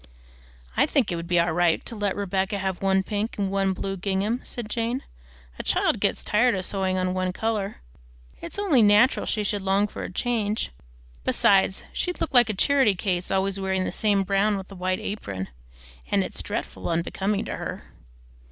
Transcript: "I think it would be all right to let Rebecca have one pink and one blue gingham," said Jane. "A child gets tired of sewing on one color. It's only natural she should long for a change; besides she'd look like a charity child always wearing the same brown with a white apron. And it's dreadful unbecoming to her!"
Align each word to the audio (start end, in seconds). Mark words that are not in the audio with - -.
"I 0.75 0.87
think 0.87 1.11
it 1.11 1.15
would 1.15 1.27
be 1.27 1.39
all 1.39 1.51
right 1.53 1.85
to 1.85 1.95
let 1.95 2.15
Rebecca 2.15 2.57
have 2.57 2.81
one 2.81 3.03
pink 3.03 3.37
and 3.37 3.51
one 3.51 3.71
blue 3.71 3.95
gingham," 3.95 4.41
said 4.43 4.67
Jane. 4.67 5.03
"A 5.59 5.63
child 5.63 5.99
gets 5.99 6.23
tired 6.23 6.55
of 6.55 6.65
sewing 6.65 6.97
on 6.97 7.13
one 7.13 7.31
color. 7.31 7.81
It's 8.41 8.57
only 8.57 8.81
natural 8.81 9.27
she 9.27 9.43
should 9.43 9.61
long 9.61 9.87
for 9.87 10.01
a 10.01 10.11
change; 10.11 10.71
besides 11.23 11.83
she'd 11.93 12.19
look 12.19 12.33
like 12.33 12.49
a 12.49 12.55
charity 12.55 12.95
child 12.95 13.31
always 13.31 13.59
wearing 13.59 13.83
the 13.83 13.91
same 13.91 14.23
brown 14.23 14.57
with 14.57 14.71
a 14.71 14.75
white 14.75 14.99
apron. 14.99 15.49
And 16.09 16.23
it's 16.23 16.41
dreadful 16.41 16.89
unbecoming 16.89 17.45
to 17.45 17.57
her!" 17.57 17.83